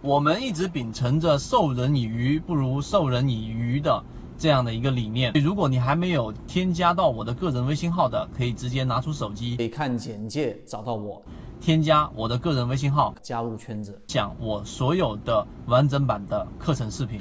[0.00, 4.04] 我们一直秉承着授人以鱼不如授人以渔的
[4.38, 5.32] 这样的一个理念。
[5.42, 11.20] 如果你还没有添加到我的个人微信号的，可以直接拿出手机，可以看简介找到我，
[11.60, 17.20] 添加我的个人微信号，加入圈子，讲我所有的完整版的课程视频。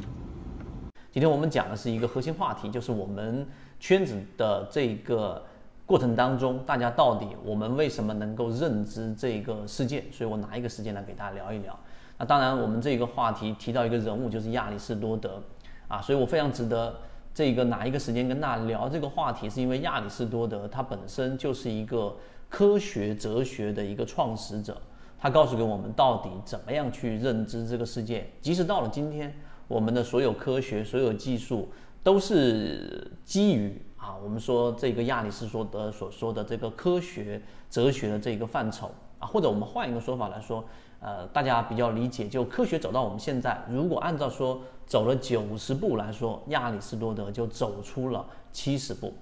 [1.11, 3.47] 今天我们讲的是一个核心话题，就是我们
[3.79, 5.43] 圈子的这个
[5.87, 10.03] 过程当中，大家到底我们为什么能够认知这个世界？
[10.11, 11.75] 所以我拿一个时间来给大家聊一聊。
[12.19, 15.39] 那当然，我们这个话题提到一个人物，就是亚里士多德
[15.87, 16.99] 啊，所以我非常值得
[17.31, 22.17] 这个拿一个时间跟大家聊这个话题，是因为亚里士多德他本身就是一个
[22.49, 24.75] 科学哲学的一个创始者，
[25.19, 28.27] 他告诉给我们到底怎么样去认知这个世界。
[28.41, 29.31] 即使到了今天，
[29.67, 31.69] 我们的所有科学、所有技术
[32.01, 40.65] 都是基于啊，我们说这个亚里士多德所说的这个科学哲学的这个范畴啊，或者我们换一个说法来说。
[40.99, 49.13] 呃，大家比较理解，就科学走到我们现在，如果按照说走了九十步来说，亚里士多德就走出了七十步，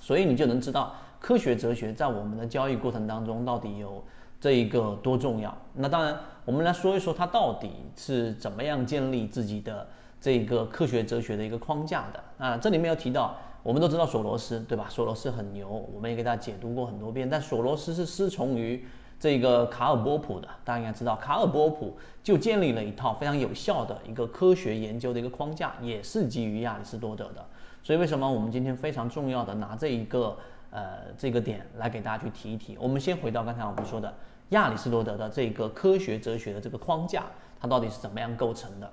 [0.00, 4.02] 所以你就能知道科学哲学在我们的交易过程当中到底有
[4.40, 5.56] 这一个多重要。
[5.74, 9.86] 那当然，我们来说一说他到底是怎么样建立自己的
[10.20, 12.56] 这个科学哲学的一个框架的啊。
[12.56, 14.86] 这里面要提到，我们都知道索罗斯，对吧？
[14.90, 18.84] 索罗斯很牛，我们也给大家解读过很多遍，但索罗斯是师从于。
[19.18, 27.44] 这个卡尔波普的，大家应该知道，卡尔波普就建立了一套非常有效的一个科学研究的一个框架，也是基于亚里士多德的。
[27.82, 30.36] 所以为什么我们今天非常重要的拿这一个
[30.70, 32.76] 呃这个点来给大家去提一提？
[32.78, 34.12] 我们先回到刚才我们说的
[34.50, 37.24] 亚里士多德的这个科学哲学的这个框架，
[37.58, 38.92] 它到底是怎么样构成的？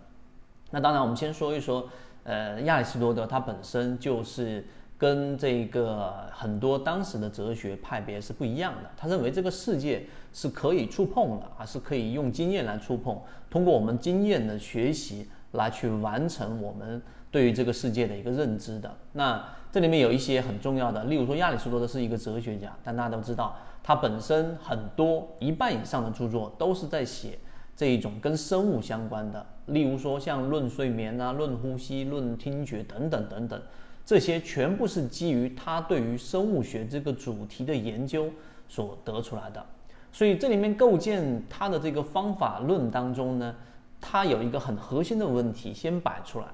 [0.71, 1.89] 那当然，我们先说一说，
[2.23, 4.65] 呃，亚里士多德他本身就是。
[5.03, 18.89] 跟这个很多当时的哲学派别是不一样的，他认为这个世界是可以触碰的，啊是可以用经验来触碰，通过我们经验的学习来去完成我们对于这个世界的一个认知的。
[19.11, 27.37] 那这里面有一些很重要的，例如说亚里士多德是一个哲学家，但大家都知道他本身很多一半以上的著作都是在写
[27.75, 33.61] 这一种跟生物相关的，例如说像论睡眠啊、论呼吸、论听觉等等等等。
[34.05, 38.29] 这些全部是基于他对于生物学这个主题的研究
[38.67, 39.65] 所得出来的，
[40.11, 43.55] 所以这里面构建他的这个方法论当中呢，
[44.01, 46.47] 他有一个很核心的问题先摆出来，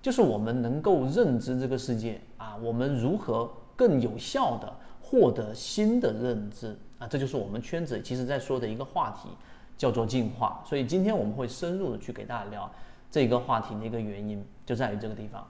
[0.00, 4.72] 就是我们能够认知这个世界啊，我们如何更有效的
[5.02, 9.28] 获得新的认知啊，这就是我们圈子其实在说的一个话题，
[9.76, 10.62] 叫做进化。
[10.66, 12.70] 所以今天我们会深入的去给大家聊
[13.10, 15.46] 这个话题的一个原因，就在于这个地方。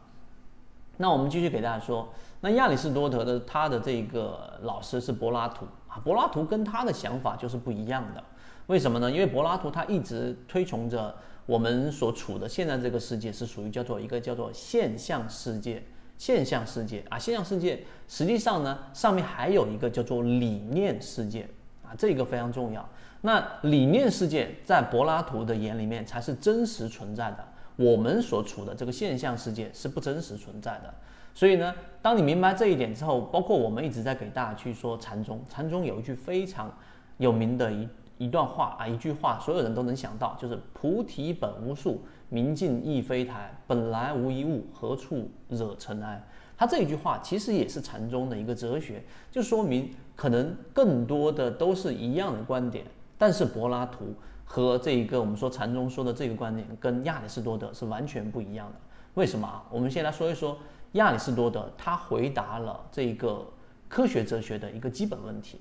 [0.96, 2.08] 那我们继续给大家说，
[2.40, 8.22] 那亚里士多德的他的这个老师是柏拉图啊，柏拉图跟他的想法就是不一样的，
[8.66, 9.10] 为什么呢？
[9.10, 11.14] 因为柏拉图他一直推崇着
[11.46, 15.82] 我们所处的现在这个世界是属于叫做一个叫做现象世界，
[16.16, 21.48] 现象世界啊，现象世界实际上呢上面还有一个叫做理念世界
[21.82, 22.88] 啊，这个非常重要。
[23.22, 27.48] 那理念世界在柏拉图的眼里面才是真实存在的。
[27.76, 30.94] 我们所处的这个现象世界是不真实存在的，
[31.34, 36.72] 所以呢，当你明白这一点之后，包括我们一直在给大家去说禅宗，禅宗有一句非常
[37.18, 46.24] 有名的一一段话啊，一句话，所有人都能想到，就是菩提本无树，明镜亦非台，本来无一物，何处惹尘埃。
[46.56, 49.02] 他这一句话其实也是禅宗的一个哲学，
[49.32, 52.84] 就说明可能更多的都是一样的观点，
[53.18, 54.14] 但是柏拉图。
[54.44, 58.74] 和这一个我们说禅宗说的这个观点，跟亚里士多德是完全不一样的。
[59.14, 59.64] 为什么啊？
[59.70, 60.58] 我们先来说一说
[60.92, 63.46] 亚里士多德，他回答了这个
[63.88, 65.60] 科学哲学的一个基本问题。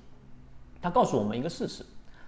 [0.82, 1.84] 他告诉我们一个事实，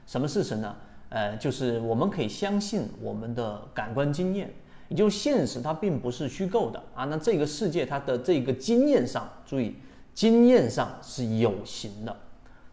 [0.07, 0.75] 什么事实呢？
[1.09, 4.53] 呃，就是我们可以相信我们的感官经验，
[4.89, 7.05] 也就是现实它并不是虚构的啊。
[7.05, 9.77] 那这个世界它的这个经验上，注意
[10.15, 12.17] 经验上是有形的。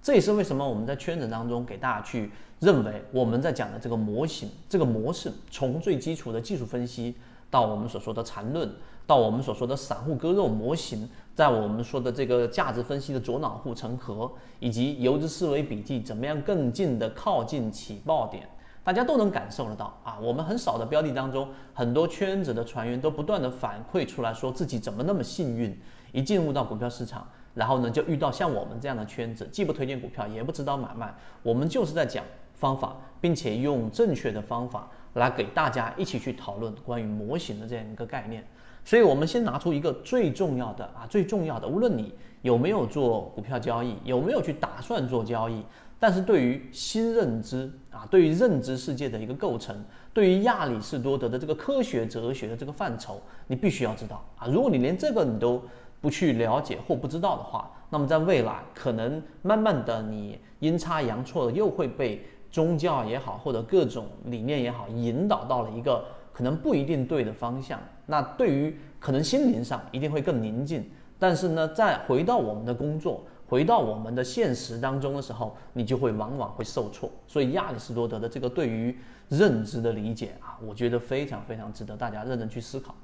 [0.02, 2.32] 这也是为什么我们在圈子当中给大家去
[2.64, 7.14] 认为我们在讲的这个模型、这个模式，从最基础的技术分析
[7.52, 8.70] 到我们所说的缠论，
[9.06, 14.32] 到我们所说的散户割肉模型，在我们说的这个价值分析的左脑护城河，
[14.62, 18.48] 以及游资思维笔记，怎么样更近的靠近起爆点，
[18.82, 20.18] 大家都能感受得到啊。
[20.22, 25.78] 我们很少的标的当中，很多圈子的船员都不断的反馈出来说自己怎么那么幸运，
[26.14, 27.28] 一进入到股票市场。
[27.56, 31.14] 然后呢，就遇到像我们这样的圈子，既不推荐股票，也不指导买卖，
[31.44, 38.46] 我们就是在讲方法，并且用正确的方法来给大家一起去讨论关于模型的这样一个概念。
[38.86, 45.64] 所以，我们先拿出一个最重要的啊，最重要的，无论你有没有做股票交易，有没有去打算做交易，
[45.98, 49.74] 但是对于新认知啊，对于认知世界的一个构成，
[50.14, 54.48] 对于亚里士多德的这个科学哲学的这个范畴，你必须要知道啊。
[54.48, 55.64] 如果你连这个你都
[56.02, 62.22] 不去了解或不知道的话，那么在未来可能慢慢的你阴差阳错的又会被
[62.54, 67.78] 宗教也好或者各种理念也好引导到了一个可能不一定对的方向。
[68.06, 73.24] 那对于可能心灵上一定会更宁静，但是呢，再回到我们的工作。
[73.46, 77.12] 回到我们的现实当中的时候，你就会往往会受挫。
[77.28, 78.98] 所以亚里士多德的这个对于
[79.30, 82.96] 认知的理解啊，我觉得非常非常值得大家认真去思考。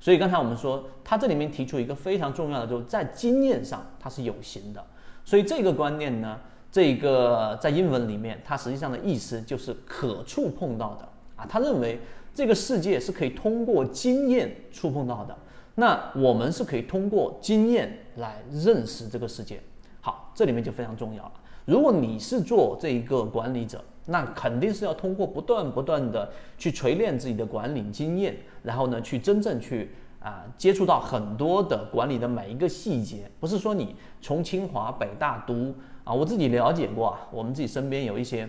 [0.00, 4.84] 所以刚才我们说，他这里面提出一个非常重要的，就是在经验上它是有形的。
[5.24, 6.40] 所以这个观念呢，
[6.72, 11.46] 这个在英文里面，它实际上的意思就是可触碰到的啊。
[11.46, 12.00] 他认为
[12.34, 15.36] 这个世界是可以通过经验触碰到的，
[15.74, 19.60] 那我们是可以通过经验来认识这个世界。
[20.00, 21.32] 好，这里面就非常重要了。
[21.66, 29.90] 如果你是做这一个管理者，那肯定是要通过不断不断的去锤炼自己的管理经验，然后呢，去真正去
[30.22, 33.30] 啊接触到很多的管理的每一个细节。
[33.40, 35.74] 不是说你从清华北大读
[36.04, 38.48] 啊，我自己了解过啊，我们自己身边有一些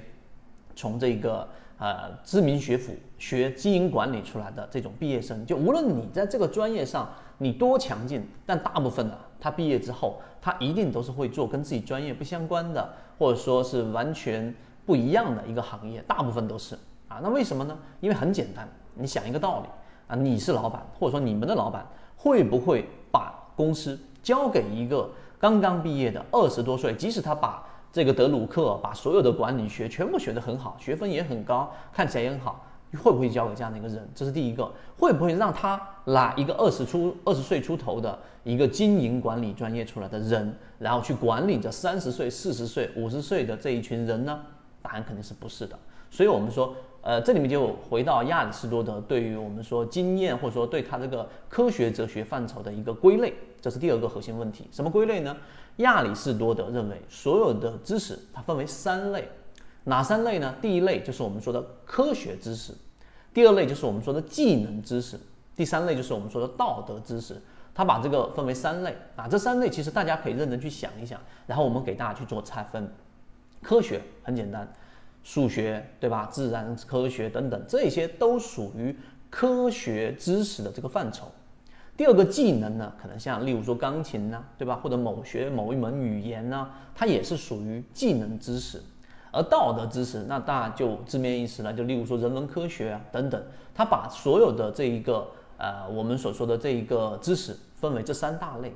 [0.75, 1.48] 从这个
[1.78, 9.18] 呃知名学府学经营管理出来的这种毕业生，就无论你在这个专业上你多强劲，但大部分呢。
[9.44, 14.56] 他毕业之后，他一定都是会做跟自己专业不相关的，或者说是完全
[14.86, 16.76] 不一样的一个行业，大部分都是
[17.10, 17.19] 啊。
[17.22, 17.78] 那为什么呢？
[18.00, 19.68] 因为很简单，你想一个道理
[20.08, 21.86] 啊，你是老板，或者说你们的老板
[22.16, 25.10] 会不会把公司交给一个
[25.40, 32.66] 刚刚毕业的二十多岁，即使他把这个德鲁克把所有的管理学全部学得很好，学分也很高，看起来也很好。
[33.04, 34.08] 会不会交给这样的一个人？
[34.14, 34.72] 这是第一个。
[35.00, 44.40] 会不会让他拿一个二十出、二十岁出头的一个经营管理专业出来的人，然后去管理着三十岁、四十岁、五十岁的这一群人呢？
[44.80, 45.76] 答案肯定是不是的。
[46.12, 54.68] 所以我们说，呃，这里面就回到亚里士多德对于我们说经验，或者说对他这个科学哲学范畴的一个归类，这是第二个核心问题。
[54.72, 55.36] 什么归类呢？
[55.78, 59.28] 亚里士多德认为，所有的知识它分为三类。
[59.84, 60.56] 哪三类呢？
[60.62, 62.74] 第一类就是我们说的科学知识，
[63.34, 65.20] 第二类就是我们说的技能知识，
[65.58, 67.36] 第三类就是我们说的道德知识。
[67.76, 72.88] 他把这个分为三类啊，这三类其实大家可以认真去想一想，然后我们给大家去做拆分。
[73.64, 74.72] 科学很简单，
[75.24, 76.28] 数学对吧？
[76.31, 78.96] 自然科学等等，这些都属于
[79.30, 81.31] 科学知识的这个范畴。
[81.96, 84.80] 第二个技能呢，可能像例如说钢琴呐，对吧？
[84.81, 88.81] 或者某学某一门语言呢，它也是属于技能知识。
[89.31, 93.44] 而道德知识，那当然就字面意思了，就例如说人文科学啊等等，
[93.74, 95.28] 它把所有的这一个
[95.58, 98.72] 呃我们所说的这一个知识分为这三大类。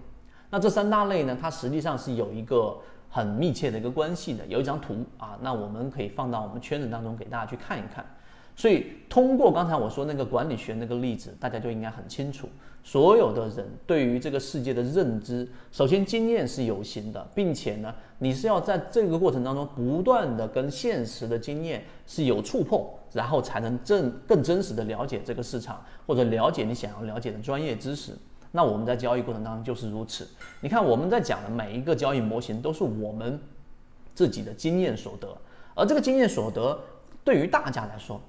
[0.49, 2.75] 那这三大类呢，它实际上是有一个
[3.09, 4.45] 很密切的一个关系的。
[4.47, 8.05] 有一张图啊，那我们可以放到我们圈子当中给大家去看一看。
[8.55, 12.49] 所以通过刚才我说那个管理学那个例子，大家就应该很清楚。
[12.83, 22.83] 所有的人对于这个世界的认知，首先经验是有形的，并且呢，你是要在这个过程当中不断的跟现实的经验是有触碰，
[23.13, 28.13] 然后才能正更真实的了解这个市场，或者了解你想要了解的专业知识。
[28.57, 30.27] 那我们在交易过程当中就是如此。
[30.61, 33.39] 你看我们在讲的每一个交易模型，都是我们
[34.15, 35.27] 自己的经验所得，
[35.75, 36.79] 而这个经验所得
[37.23, 38.19] 对于大家来说，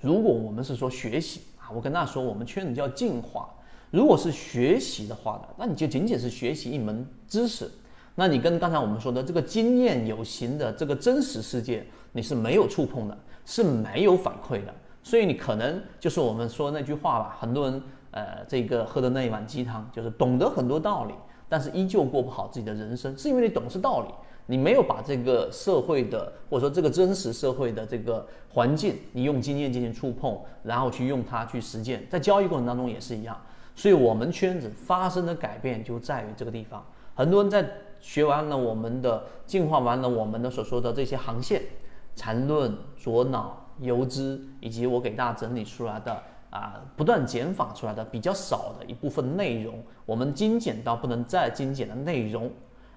[0.00, 3.50] 如果我们是说学习啊，我跟大家说，我们圈子叫进化。
[3.90, 7.70] 如果是学习的话呢，那你就仅仅是学习一门知识，
[8.14, 21.14] 那你跟刚才我们说的这个经验有形的这个真实世界，你是没有触碰的，是没有反馈的，所以你可能就是我们说那句话吧，很多人呃这个喝的那一碗鸡汤，就是懂得很多道理，
[21.48, 24.08] 但是依旧过不好自己的人生，是因为你懂是道理，
[24.46, 33.36] 你没有把这个社会的或者说这个真实社会的这个环境，你用经验进行触碰，然后去用它去实践，在交易过程当中也是一样。
[33.76, 36.84] 所以，我们圈子发生的改变就在于这个地方。
[37.14, 37.66] 很多人在
[38.00, 41.62] 学完了我们的进化完了我们的所说的这些航线、
[42.14, 52.50] 缠论、左脑、游资，以及我给大家整理出来的啊，不断减法出来的比较少的一部分内容，我们精简到不能再精简的内容。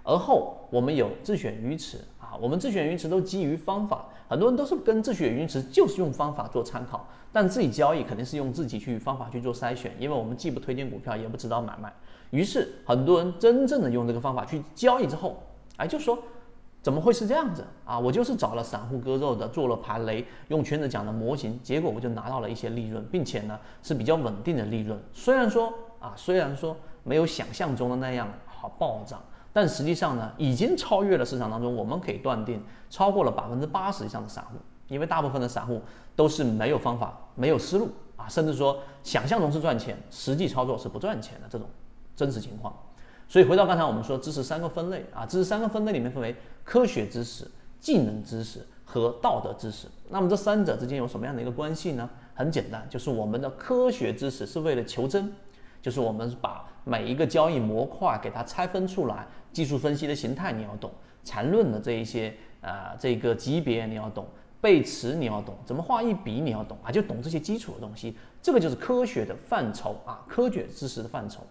[0.03, 4.05] 而后，我们有自选鱼池啊，我们自选鱼池都基于方法。
[4.27, 11.93] 很多人都是跟自选鱼池就是用方法做参考，但自己交易肯定是用自己去方法去做筛选，因为我们既不推荐股票，也不指导买卖。
[12.31, 15.41] 于是很多人真正的用这个方法去交易之后，
[15.77, 16.17] 哎，就说
[16.83, 17.97] 怎么会是这样子啊？
[17.97, 25.01] 我就是找了散户割肉的，做了排雷，用圈子讲的模型，结果我就拿到了一些利润，并且呢是比较稳定的利润。
[25.11, 29.19] 虽然说啊，虽然说没有想象中的那样好暴涨。
[29.55, 32.59] 但实际上呢，已经超越了市场当中，我们可以断定
[32.89, 35.79] 超过了百分之八十以上的散户，因为大部分的散户
[36.15, 37.87] 都是没有方法、没有思路
[38.17, 41.67] 啊，甚至说想象中是赚钱，实际操作是不赚钱的这种
[42.15, 42.73] 真实情况。
[43.27, 47.49] 所以回到刚才我们说知识三个分类啊，知识三个分类里面分为科学知识、
[47.79, 49.87] 技能知识和道德知识。
[50.09, 52.09] 那么这三者之间有什么样的一个关系呢？
[52.35, 55.31] 很简单，就是我们的科学知识是为了求真，
[55.81, 60.91] 就是我们把每一个交易模块给它拆分出来，技术分析的形态你要懂，
[61.23, 64.25] 缠论的这一些啊这个级别你要懂，
[64.59, 71.41] 背驰你要懂，怎么画一笔你要懂啊，就懂这些基础的东西，这个就是科学的范畴啊，科学知识的范畴。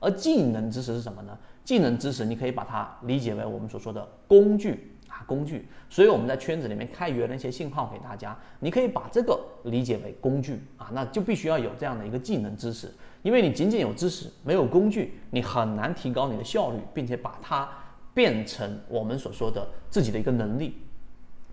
[0.00, 1.38] 而技能知识是什么呢？
[1.62, 5.68] 技能知识你可以把它理解为我们所说的工具啊，工具。
[5.88, 12.90] 所以我们在圈子里面开源了一些信号给大家，你可以把这个理解为工具啊，那就必须要有这样的一个技能知识，
[13.22, 17.68] 因为你仅仅有知识没有工具，你很难提高你的效率，并且把它
[18.14, 20.78] 变成我们所说的自己的一个能力。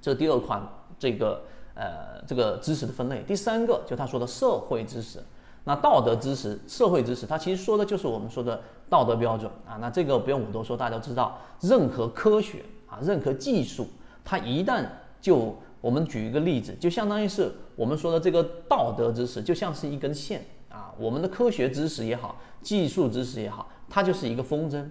[0.02, 0.66] 这第二款
[0.98, 1.44] 这个
[1.76, 5.22] 呃这个知识的分类，第三个就他说的社会知识。
[5.68, 9.76] 那道德知识、社会知识，它其实说的就是我们说的道德标准啊。
[9.82, 11.38] 那这个不用我多说，大家都知道。
[11.60, 13.86] 任何科学啊，任何技术，
[14.24, 14.86] 它一旦
[15.20, 20.94] 就我们举一个例子，就相当于是我们说的这个道德知识，就像是一根线啊。
[20.98, 24.86] 我们的科学知识也好，技术知识也好，它就是一个风筝。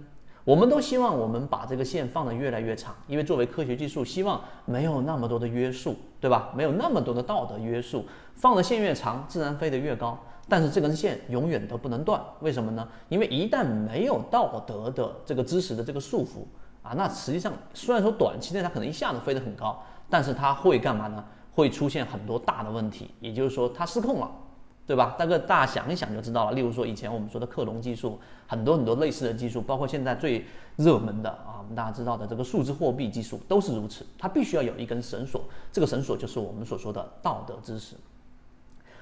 [0.45, 6.53] 我们都希望我们把这个线放得越来越长，因为作为科学技术，希望没有那么多的约束，对吧？
[6.55, 8.05] 没有那么多的道德约束，
[8.35, 10.23] 放的线越长，自然飞得越高。
[10.49, 12.89] 但是这根线永远都不能断，为什么呢？
[13.09, 16.45] 因为一旦没有道德的这个知识的这个束缚
[16.83, 21.25] 啊，那实际上虽然说短期内它可能一下子飞得很高，但是它会干嘛呢？
[21.53, 24.31] 会出现很多大的问题，也就是说它失控了，
[24.87, 25.17] 对吧？
[25.19, 26.53] 大概大家想一想就知道了。
[26.53, 30.45] 例如说以前我们说的克隆技术，很多很多类似的技术，包括现在最
[30.77, 37.97] 热门的啊，我们大家知道的这个数字货币技术都是如此，它必须要有一根绳索，这个绳索就是我们所说的道德知识。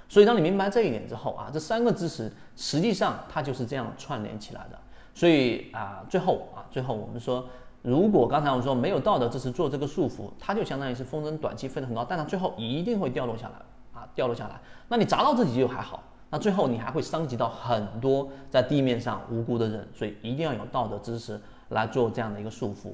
[0.08, 4.78] 所以，当你明白这一点之后啊，这三个知识实际上它就是这样串联起来的。
[5.14, 7.46] 所以啊，最后啊，最后我们说，
[7.82, 14.60] 如果刚才我们说没有道德知识做这个束缚，它就相当于是风筝短期飞得很高，但它最后一定会掉落下来啊，掉落下来。
[14.88, 19.88] 那你砸到自己就还好，那最后你还会伤及到很多在地面上无辜的人。
[19.94, 22.92] 所以一定要有道德知识来做这样的一个束缚。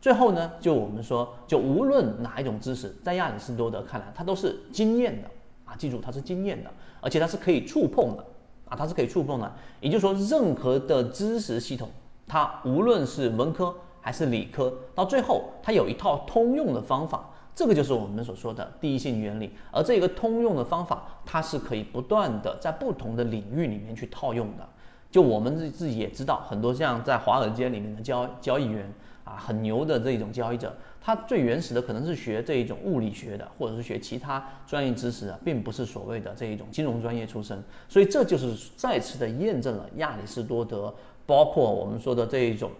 [0.00, 5.30] 最后呢，就我们说，就无论哪一种知识，在亚里士多德看来，它都是经验的。
[5.70, 8.24] 啊，记住它是经验的，而且它是可以触碰的
[8.68, 9.52] 啊，它是可以触碰的。
[9.80, 11.88] 也就是说，任何的知识系统，
[12.26, 19.52] 它无论是文科还是理科，到最后它有一套通用的方法，这个就是我们所说的第一性原理。
[19.70, 24.68] 而这个通用的方法，它是可以不断的在不同的领域里面去套用的。
[25.10, 28.92] 就我们自自己也知道，很多像在华尔街里面的交交易员
[29.24, 30.74] 啊，很牛的这种交易者。
[31.00, 37.62] 他最原始的可能是学这一种物理学的，或者是学其他专业知识的，并不是所谓的这一种金融专业出身。
[37.88, 42.70] 所以这就是再次的验证了亚里士多德，包括我们说的这一种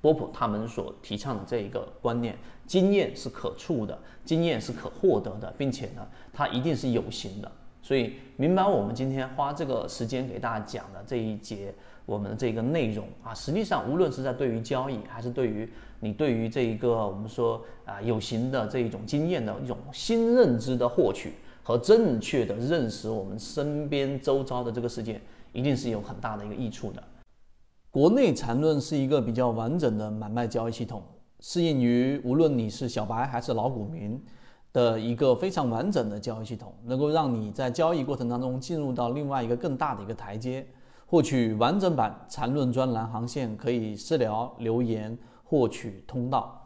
[0.00, 7.52] 波普他们所提倡的这一个观念：经验是可触的，经验是可获得的，并且呢，它一定是有形的。
[7.82, 15.68] 所以明白我们今天花这个时间给大家讲的这一节我们的这个内容啊，实际上无论是在对于交易，还是对于
[16.00, 21.32] 你对于这一个我们说啊有形的这一种经验的一种新认知的获取
[21.62, 25.20] 和正确的认识我们身边周遭的这个世界，
[25.52, 27.02] 一定是有很大的一个益处的。
[27.90, 31.02] 国内缠论是一个比较完整的买卖交易系统，
[31.40, 34.20] 适应于无论你是小白还是老股民
[34.72, 40.66] 的一个非常完整的交易系统，能够让你在交易过程当中进入到另外一个更大的一个台阶。
[41.12, 45.18] 获取完整版缠论专栏航线，可以私聊留言。
[45.44, 46.61] 获取通道。